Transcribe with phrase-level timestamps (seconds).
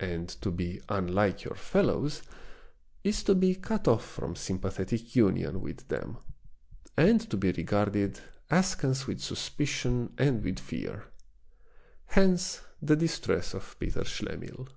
[0.00, 2.24] And to be unlike your fellows
[3.04, 6.16] is to be cut off from sympathetic union with them,
[6.96, 8.18] and to be regarded
[8.50, 11.04] askance with suspicion and with fear.
[12.06, 14.68] Hence the distress of Peter Schlemihl.